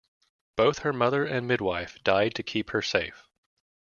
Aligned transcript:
Both 0.55 0.79
her 0.79 0.93
mother 0.93 1.25
and 1.25 1.47
midwife 1.47 2.03
died 2.03 2.33
to 2.33 2.41
keep 2.41 2.71
her 2.71 2.81
safe. 2.81 3.27